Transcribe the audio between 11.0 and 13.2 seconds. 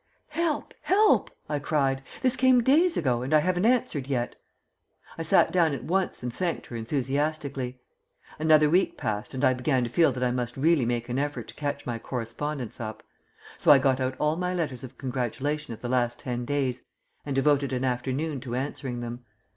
an effort to catch my correspondence up;